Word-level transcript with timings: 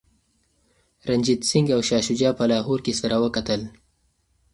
رنجیت 1.07 1.41
سنګ 1.49 1.67
او 1.75 1.81
شاه 1.87 2.03
شجاع 2.07 2.33
په 2.39 2.45
لاهور 2.51 2.79
کي 2.85 2.93
سره 3.01 3.15
وکتل. 3.23 3.61